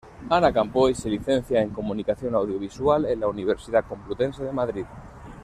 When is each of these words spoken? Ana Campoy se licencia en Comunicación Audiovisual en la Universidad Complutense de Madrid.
Ana 0.31 0.51
Campoy 0.51 0.95
se 0.95 1.11
licencia 1.11 1.61
en 1.61 1.69
Comunicación 1.69 2.33
Audiovisual 2.33 3.05
en 3.05 3.19
la 3.19 3.27
Universidad 3.27 3.85
Complutense 3.87 4.43
de 4.43 4.51
Madrid. 4.51 4.85